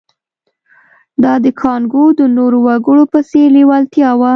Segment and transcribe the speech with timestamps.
[1.23, 4.29] دا د کانګو د نورو وګړو په څېر لېوالتیا وه